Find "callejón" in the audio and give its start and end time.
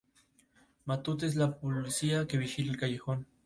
2.79-3.27